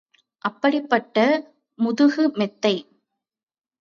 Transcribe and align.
அப்படிப்பட்ட 0.45 1.17
முதுகு 1.79 2.25
மெத்தை. 2.37 2.75